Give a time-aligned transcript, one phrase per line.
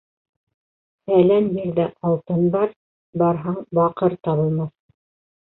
[1.11, 2.73] Фәлән ерҙә алтын бар,
[3.25, 4.77] барһаң -Баҡыр табылмаҫ.